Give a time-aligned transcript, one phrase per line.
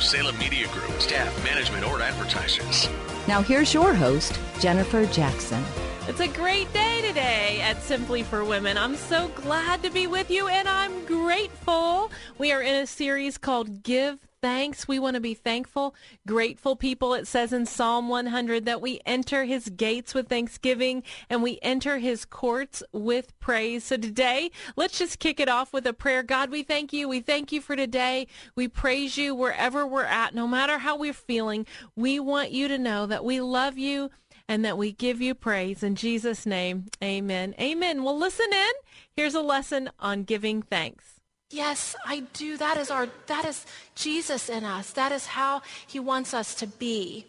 [0.00, 2.88] of Salem Media Group, staff, management, or advertisers.
[3.28, 5.62] Now, here's your host, Jennifer Jackson.
[6.08, 8.78] It's a great day today at Simply for Women.
[8.78, 12.10] I'm so glad to be with you and I'm grateful.
[12.38, 14.88] We are in a series called Give Thanks.
[14.88, 15.94] We want to be thankful,
[16.26, 17.12] grateful people.
[17.12, 21.98] It says in Psalm 100 that we enter his gates with thanksgiving and we enter
[21.98, 23.84] his courts with praise.
[23.84, 26.22] So today, let's just kick it off with a prayer.
[26.22, 27.06] God, we thank you.
[27.06, 28.28] We thank you for today.
[28.54, 31.66] We praise you wherever we're at, no matter how we're feeling.
[31.94, 34.10] We want you to know that we love you
[34.48, 35.82] and that we give you praise.
[35.82, 37.54] In Jesus' name, amen.
[37.60, 38.04] Amen.
[38.04, 38.72] Well, listen in.
[39.14, 41.19] Here's a lesson on giving thanks.
[41.50, 42.56] Yes, I do.
[42.56, 44.92] That is our that is Jesus in us.
[44.92, 47.26] That is how he wants us to be.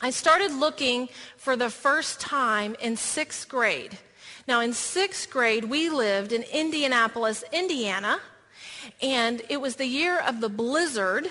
[0.00, 3.98] I started looking for the first time in 6th grade.
[4.46, 8.20] Now in 6th grade, we lived in Indianapolis, Indiana,
[9.00, 11.28] and it was the year of the blizzard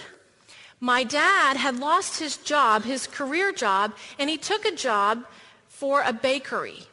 [0.79, 5.25] my dad had lost his job, his career job, and he took a job
[5.67, 6.83] for a bakery.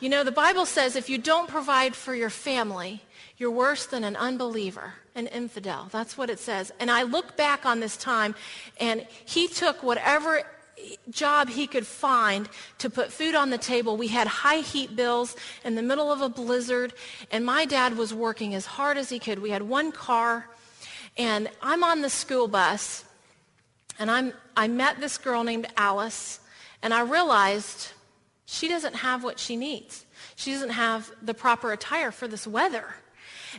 [0.00, 3.02] You know, the Bible says if you don't provide for your family,
[3.42, 5.88] you're worse than an unbeliever, an infidel.
[5.90, 6.70] That's what it says.
[6.78, 8.36] And I look back on this time,
[8.78, 10.44] and he took whatever
[11.10, 12.48] job he could find
[12.78, 13.96] to put food on the table.
[13.96, 16.94] We had high heat bills in the middle of a blizzard,
[17.32, 19.40] and my dad was working as hard as he could.
[19.40, 20.48] We had one car,
[21.16, 23.04] and I'm on the school bus,
[23.98, 26.38] and I'm, I met this girl named Alice,
[26.80, 27.88] and I realized
[28.46, 30.06] she doesn't have what she needs.
[30.36, 32.94] She doesn't have the proper attire for this weather.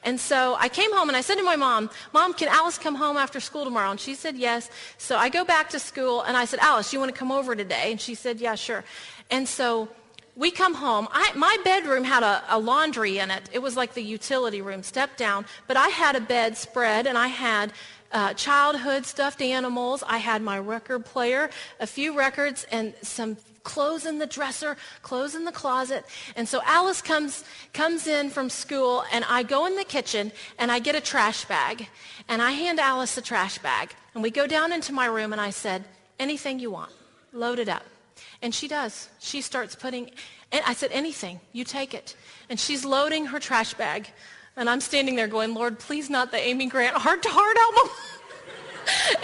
[0.04, 2.96] And so I came home and I said to my mom, Mom, can Alice come
[2.96, 3.92] home after school tomorrow?
[3.92, 4.70] And she said yes.
[4.98, 7.56] So I go back to school and I said, Alice, you want to come over
[7.56, 7.92] today?
[7.92, 8.84] And she said, yeah, sure.
[9.30, 9.90] And so
[10.36, 11.08] we come home.
[11.12, 13.50] I, my bedroom had a, a, laundry in it.
[13.52, 15.46] It was like the utility room, step down.
[15.68, 17.72] But I had a bed spread and I had
[18.12, 20.04] uh, childhood stuffed animals.
[20.08, 21.50] I had my record player,
[21.80, 26.06] a few records, and some clothes in the dresser, clothes in the closet.
[26.36, 27.44] And so Alice comes,
[27.74, 31.46] comes in from school, and I go in the kitchen, and I get a trash
[31.46, 31.88] bag.
[32.28, 33.94] And I hand Alice a trash bag.
[34.14, 35.84] And we go down into my room, and I said,
[36.20, 36.92] anything you want,
[37.32, 37.84] load it up.
[38.42, 39.10] And she does.
[39.20, 40.12] She starts putting,
[40.52, 42.16] and I said, anything, you take it.
[42.50, 44.10] And she's loading her trash bag
[44.56, 47.96] and I'm standing there going, Lord, please not the Amy Grant Heart to Heart album.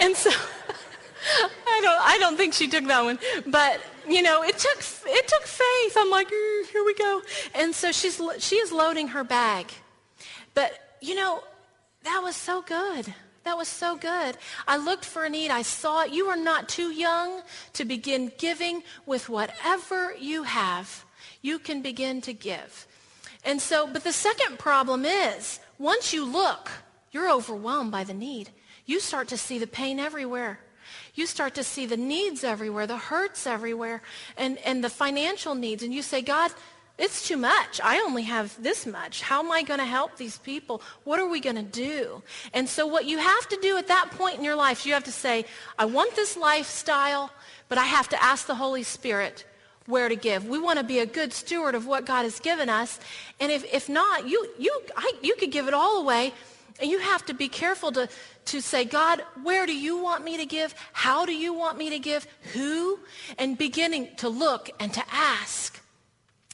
[0.00, 0.30] and so
[1.68, 3.18] I don't, I don't think she took that one.
[3.46, 5.96] But, you know, it took, it took faith.
[5.96, 7.22] I'm like, mm, here we go.
[7.54, 9.72] And so she's, she is loading her bag.
[10.54, 11.42] But, you know,
[12.04, 13.12] that was so good.
[13.44, 14.36] That was so good.
[14.68, 15.50] I looked for a need.
[15.50, 16.12] I saw it.
[16.12, 21.04] You are not too young to begin giving with whatever you have.
[21.42, 22.86] You can begin to give.
[23.44, 26.70] And so, but the second problem is once you look,
[27.12, 28.50] you're overwhelmed by the need.
[28.84, 30.60] You start to see the pain everywhere.
[31.14, 34.02] You start to see the needs everywhere, the hurts everywhere,
[34.36, 35.82] and, and the financial needs.
[35.82, 36.52] And you say, God,
[36.98, 37.80] it's too much.
[37.82, 39.22] I only have this much.
[39.22, 40.82] How am I going to help these people?
[41.04, 42.22] What are we going to do?
[42.52, 45.04] And so what you have to do at that point in your life, you have
[45.04, 45.46] to say,
[45.78, 47.30] I want this lifestyle,
[47.70, 49.46] but I have to ask the Holy Spirit,
[49.86, 50.46] where to give.
[50.46, 53.00] We want to be a good steward of what God has given us.
[53.40, 56.32] And if, if not, you, you, I, you could give it all away.
[56.80, 58.08] And you have to be careful to,
[58.46, 60.74] to say, God, where do you want me to give?
[60.92, 62.26] How do you want me to give?
[62.54, 62.98] Who?
[63.38, 65.80] And beginning to look and to ask.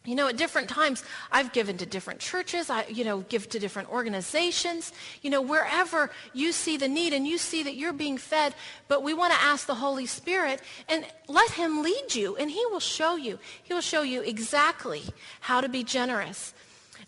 [0.06, 1.02] You know, at different times,
[1.32, 2.70] I've given to different churches.
[2.70, 4.92] I, you know, give to different organizations.
[5.20, 8.54] You know, wherever you see the need and you see that you're being fed,
[8.86, 12.64] but we want to ask the Holy Spirit and let him lead you and he
[12.66, 13.40] will show you.
[13.64, 15.02] He will show you exactly
[15.40, 16.54] how to be generous.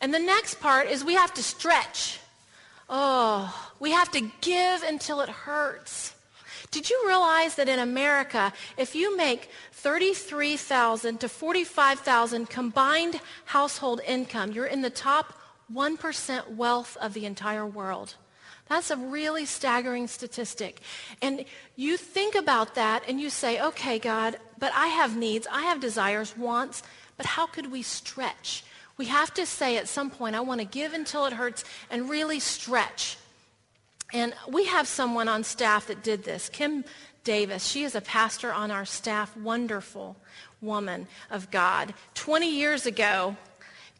[0.01, 2.19] And the next part is we have to stretch.
[2.89, 6.15] Oh, we have to give until it hurts.
[6.71, 14.53] Did you realize that in America, if you make 33,000 to 45,000 combined household income,
[14.53, 15.35] you're in the top
[15.73, 18.15] 1% wealth of the entire world?
[18.69, 20.81] That's a really staggering statistic.
[21.23, 21.47] And
[21.77, 25.81] you think about that and you say, okay, God, but I have needs, I have
[25.81, 26.83] desires, wants,
[27.17, 28.65] but how could we stretch?
[28.99, 32.11] We have to say at some point, I want to give until it hurts and
[32.11, 33.17] really stretch.
[34.13, 36.85] And we have someone on staff that did this, Kim
[37.25, 37.65] Davis.
[37.65, 40.17] She is a pastor on our staff, wonderful
[40.61, 41.95] woman of God.
[42.15, 43.37] 20 years ago,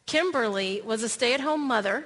[0.05, 2.05] Kimberly was a stay-at-home mother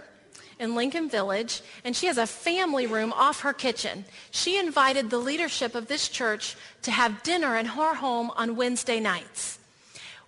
[0.59, 4.05] in Lincoln Village, and she has a family room off her kitchen.
[4.29, 8.99] She invited the leadership of this church to have dinner in her home on Wednesday
[8.99, 9.57] nights.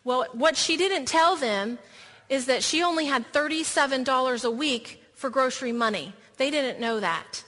[0.04, 1.78] Well, what she didn't tell them
[2.30, 6.14] is that she only had $37 a week for grocery money.
[6.38, 7.44] They didn't know that.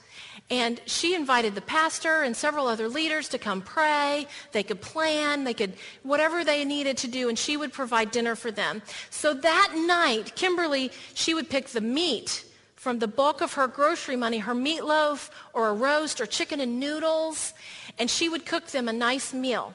[0.50, 4.26] And she invited the pastor and several other leaders to come pray.
[4.52, 8.34] They could plan, they could, whatever they needed to do, and she would provide dinner
[8.34, 8.80] for them.
[9.10, 12.44] So that night, Kimberly, she would pick the meat
[12.76, 16.80] from the bulk of her grocery money, her meatloaf or a roast or chicken and
[16.80, 17.52] noodles,
[17.98, 19.74] and she would cook them a nice meal.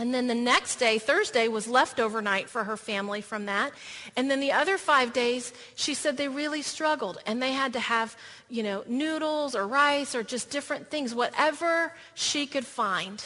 [0.00, 3.72] And then the next day, Thursday, was leftover night for her family from that.
[4.16, 7.80] And then the other five days, she said they really struggled and they had to
[7.80, 8.16] have,
[8.48, 13.22] you know, noodles or rice or just different things, whatever she could find.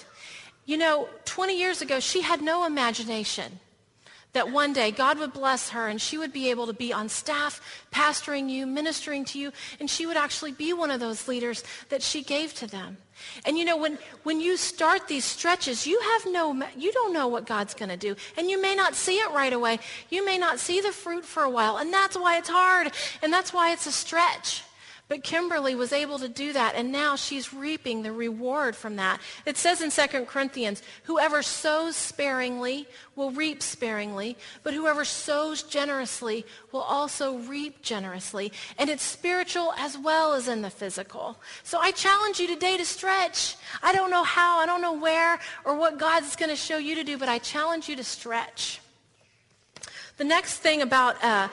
[0.66, 3.60] You know, 20 years ago, she had no imagination
[4.34, 7.08] that one day God would bless her and she would be able to be on
[7.08, 7.60] staff,
[7.92, 12.02] pastoring you, ministering to you, and she would actually be one of those leaders that
[12.02, 12.98] she gave to them.
[13.46, 17.28] And you know, when, when you start these stretches, you have no, you don't know
[17.28, 18.16] what God's going to do.
[18.36, 19.78] And you may not see it right away.
[20.10, 21.78] You may not see the fruit for a while.
[21.78, 22.92] And that's why it's hard.
[23.22, 24.62] And that's why it's a stretch.
[25.06, 29.20] But Kimberly was able to do that, and now she's reaping the reward from that.
[29.44, 36.46] It says in 2 Corinthians, whoever sows sparingly will reap sparingly, but whoever sows generously
[36.72, 38.50] will also reap generously.
[38.78, 41.36] And it's spiritual as well as in the physical.
[41.64, 43.56] So I challenge you today to stretch.
[43.82, 46.94] I don't know how, I don't know where, or what God's going to show you
[46.94, 48.80] to do, but I challenge you to stretch.
[50.16, 51.22] The next thing about...
[51.22, 51.48] Uh,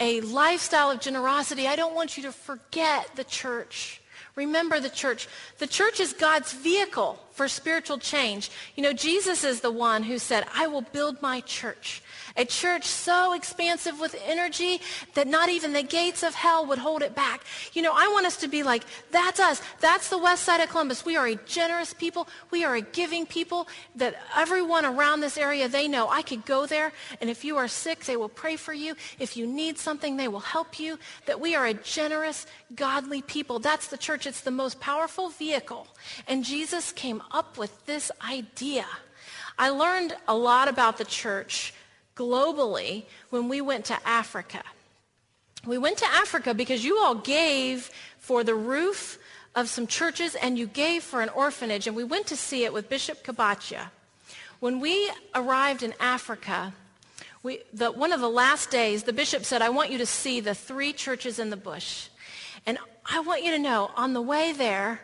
[0.00, 4.00] a lifestyle of generosity, I don't want you to forget the church.
[4.34, 5.28] Remember the church.
[5.58, 8.50] The church is God's vehicle for spiritual change.
[8.74, 12.02] You know, Jesus is the one who said, I will build my church.
[12.36, 14.80] A church so expansive with energy
[15.14, 17.42] that not even the gates of hell would hold it back.
[17.72, 19.62] You know, I want us to be like, that's us.
[19.80, 21.04] That's the west side of Columbus.
[21.04, 22.28] We are a generous people.
[22.50, 26.66] We are a giving people that everyone around this area, they know I could go
[26.66, 28.94] there and if you are sick, they will pray for you.
[29.18, 30.98] If you need something, they will help you.
[31.26, 33.58] That we are a generous, godly people.
[33.58, 34.26] That's the church.
[34.28, 35.86] It's the most powerful vehicle.
[36.26, 38.84] And Jesus came up with this idea.
[39.58, 41.72] I learned a lot about the church
[42.14, 44.62] globally when we went to Africa.
[45.64, 49.18] We went to Africa because you all gave for the roof
[49.54, 52.72] of some churches and you gave for an orphanage, and we went to see it
[52.72, 53.88] with Bishop Kabacha.
[54.60, 56.74] When we arrived in Africa,
[57.42, 60.40] we, the, one of the last days, the bishop said, I want you to see
[60.40, 62.08] the three churches in the bush.
[62.66, 62.78] And
[63.10, 65.00] I want you to know, on the way there,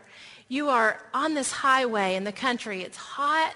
[0.49, 2.83] you are on this highway in the country.
[2.83, 3.55] It's hot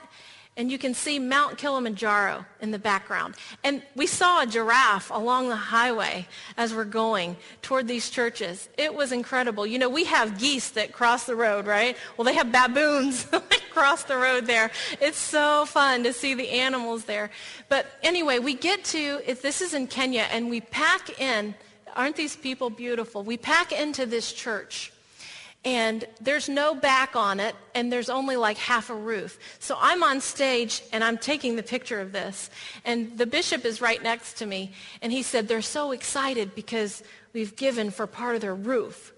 [0.58, 3.36] and you can see Mount Kilimanjaro in the background.
[3.62, 8.68] And we saw a giraffe along the highway as we're going toward these churches.
[8.76, 9.64] It was incredible.
[9.64, 11.96] You know, we have geese that cross the road, right?
[12.16, 14.72] Well, they have baboons that cross the road there.
[15.00, 17.30] It's so fun to see the animals there.
[17.68, 21.54] But anyway, we get to, this is in Kenya, and we pack in,
[21.98, 23.22] aren't these people beautiful?
[23.22, 24.92] We pack into this church
[25.64, 29.38] and there's no back on it, and there's only like half a roof.
[29.58, 32.48] So I'm on stage, and I'm taking the picture of this,
[32.84, 37.02] and the bishop is right next to me, and he said they're so excited because
[37.32, 39.12] we've given for part of their roof.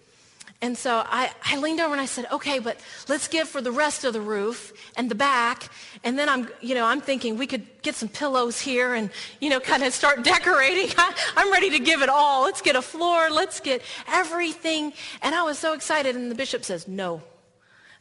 [0.63, 2.79] And so I, I leaned over and I said, okay, but
[3.09, 5.71] let's give for the rest of the roof and the back.
[6.05, 9.49] And then I'm, you know, I'm thinking we could get some pillows here and, you
[9.49, 10.91] know, kind of start decorating.
[10.99, 12.43] I, I'm ready to give it all.
[12.43, 13.31] Let's get a floor.
[13.31, 14.93] Let's get everything.
[15.23, 16.15] And I was so excited.
[16.15, 17.23] And the bishop says, no.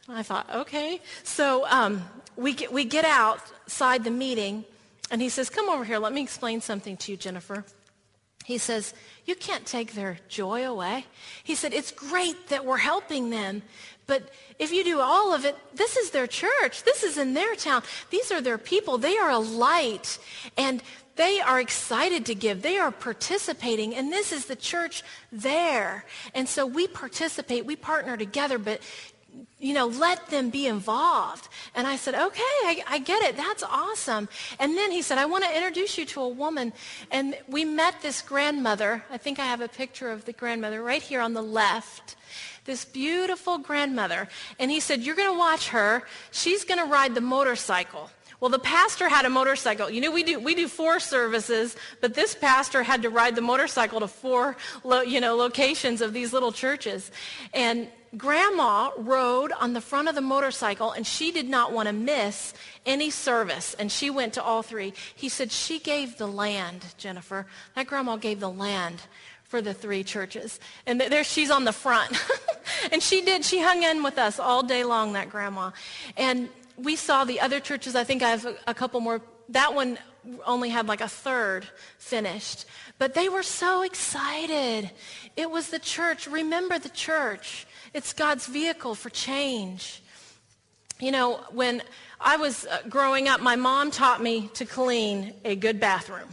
[0.10, 1.02] And I thought, okay.
[1.24, 2.04] So um,
[2.36, 4.66] we, get, we get outside the meeting
[5.12, 5.98] and he says, come over here.
[5.98, 7.64] Let me explain something to you, Jennifer.
[8.50, 8.96] He says,
[9.28, 11.06] You can't take their joy away.
[11.44, 13.62] He said, It's great that we're helping them,
[14.08, 16.82] but if you do all of it, this is their church.
[16.82, 17.84] This is in their town.
[18.10, 18.98] These are their people.
[18.98, 20.18] They are a light.
[20.58, 20.82] And
[21.16, 22.64] they are excited to give.
[22.64, 23.94] They are participating.
[23.94, 26.06] And this is the church there.
[26.34, 27.68] And so we participate.
[27.68, 28.58] We partner together.
[28.58, 28.82] But
[29.60, 31.50] you know, let them be involved.
[31.76, 33.36] And I said, okay, I, I, get it.
[33.36, 34.30] That's awesome.
[34.58, 36.72] And then he said, I want to introduce you to a woman.
[37.12, 39.04] And we met this grandmother.
[39.12, 42.16] I think I have a picture of the grandmother right here on the left.
[42.64, 44.30] This beautiful grandmother.
[44.60, 46.04] And he said, you're going to watch her.
[46.32, 48.10] She's going to ride the motorcycle.
[48.40, 49.90] Well, the pastor had a motorcycle.
[49.90, 53.42] You know, we do, we do four services, but this pastor had to ride the
[53.42, 54.56] motorcycle to four,
[54.86, 57.12] lo, you know, locations of these little churches.
[57.54, 61.94] And grandma rode on the front of the motorcycle and she did not want to
[61.94, 62.54] miss
[62.86, 64.94] any service and she went to all three.
[65.16, 67.46] He said she gave the land jennifer.
[67.76, 69.02] That grandma gave the land
[69.44, 70.60] for the three churches.
[70.86, 72.18] And there she's on the front.
[72.92, 73.44] And she did.
[73.46, 75.72] She hung in with us all day long that grandma.
[76.18, 77.96] And we saw the other churches.
[77.96, 79.22] I think i have a, couple more.
[79.50, 79.98] That one
[80.46, 82.66] only had like a third finished.
[82.98, 84.92] But they were so excited.
[85.36, 86.28] It was the church.
[86.28, 90.02] Remember the church it's God's vehicle for change.
[91.00, 91.82] You know, when
[92.20, 96.30] I was uh, growing up, my mom taught me to clean a good bathroom.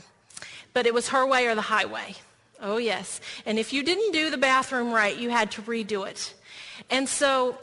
[0.73, 2.15] But it was her way or the highway.
[2.61, 3.21] Oh, yes.
[3.45, 6.35] And if you didn't do the bathroom right, you had to redo it.
[6.91, 7.59] And so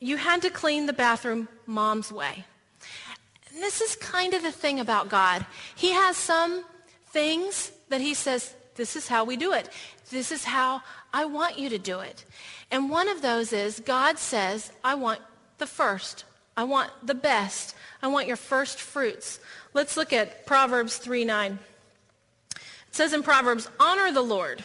[0.00, 2.44] you had to clean the bathroom mom's way.
[3.50, 5.44] And this is kind of the thing about God.
[5.74, 6.64] He has some
[7.06, 9.68] things that he says, this is how we do it.
[10.10, 10.82] This is how
[11.14, 12.24] I want you to do it.
[12.72, 15.20] And one of those is God says, I want
[15.58, 16.24] the first.
[16.56, 17.76] I want the best.
[18.02, 19.38] I want your first fruits.
[19.74, 21.58] Let's look at Proverbs 3 9.
[22.56, 24.64] It says in Proverbs, honor the Lord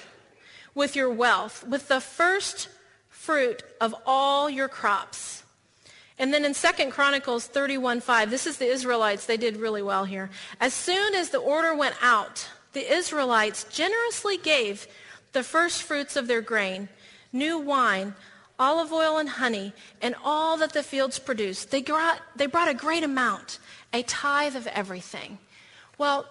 [0.73, 2.67] with your wealth, with the first
[3.09, 5.43] fruit of all your crops.
[6.17, 9.27] And then in 2 Chronicles 31 5, this is the Israelites.
[9.27, 10.31] They did really well here.
[10.59, 14.87] As soon as the order went out, the Israelites generously gave
[15.31, 16.89] the first fruits of their grain
[17.31, 18.13] new wine,
[18.57, 21.71] olive oil and honey, and all that the fields produced.
[21.71, 23.59] They brought, they brought a great amount,
[23.93, 25.37] a tithe of everything.
[25.97, 26.25] Well,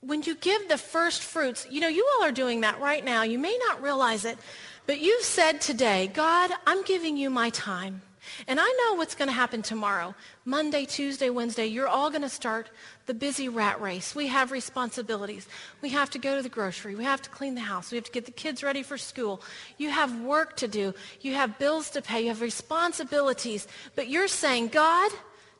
[0.00, 3.22] when you give the first fruits, you know, you all are doing that right now.
[3.22, 4.38] You may not realize it,
[4.86, 8.02] but you've said today, God, I'm giving you my time.
[8.46, 10.14] And I know what's going to happen tomorrow.
[10.44, 12.70] Monday, Tuesday, Wednesday, you're all going to start
[13.06, 14.14] the busy rat race.
[14.14, 15.46] We have responsibilities.
[15.82, 16.94] We have to go to the grocery.
[16.94, 17.90] We have to clean the house.
[17.90, 19.42] We have to get the kids ready for school.
[19.78, 20.94] You have work to do.
[21.20, 22.22] You have bills to pay.
[22.22, 23.66] You have responsibilities.
[23.94, 25.10] But you're saying, God,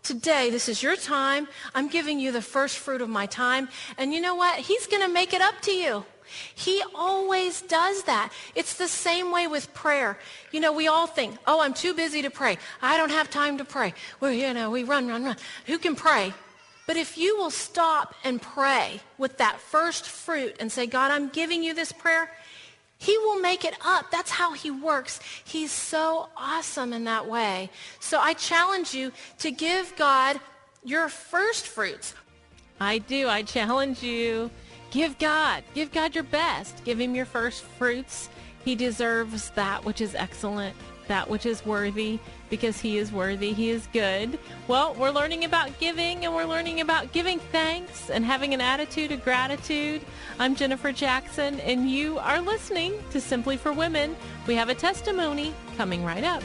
[0.03, 1.49] today, this is your time.
[1.75, 3.69] I'm giving you the first fruit of my time.
[3.99, 4.59] And you know what?
[4.59, 6.05] He's going to make it up to you.
[6.55, 8.33] He always does that.
[8.55, 10.19] It's the same way with prayer.
[10.53, 12.59] You know, we all think, oh, I'm too busy to pray.
[12.83, 13.95] I don't have time to pray.
[14.21, 15.37] Well, you know, we run, run, run.
[15.67, 16.33] Who can pray?
[16.87, 21.29] But if you will stop and pray with that first fruit and say, God, I'm
[21.29, 22.31] giving you this prayer,
[22.99, 24.11] he will make it up.
[24.11, 25.21] That's how he works.
[25.45, 27.71] He's so awesome in that way.
[28.01, 30.41] So I challenge you to give God
[30.85, 32.15] your first fruits.
[32.81, 33.29] I do.
[33.29, 34.51] I challenge you
[34.95, 36.85] Give God, give God your best.
[36.85, 38.29] Give him your first fruits.
[38.65, 40.77] He deserves that which is excellent,
[41.09, 43.53] that which is worthy, because he is worthy.
[43.53, 44.39] He is good.
[44.69, 49.11] Well, we're learning about giving and we're learning about giving thanks and having an attitude
[49.11, 50.01] of gratitude.
[50.39, 54.15] I'm Jennifer Jackson and you are listening to Simply for Women.
[54.47, 56.45] We have a testimony coming right up.